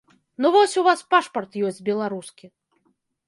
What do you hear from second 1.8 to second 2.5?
беларускі.